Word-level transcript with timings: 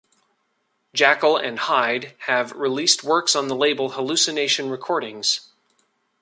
Jackal 0.95 1.37
and 1.37 1.59
Hyde 1.59 2.15
have 2.21 2.53
released 2.53 3.03
works 3.03 3.35
on 3.35 3.49
the 3.49 3.55
label 3.55 3.89
Hallucination 3.91 4.71
Recordings. 4.71 5.51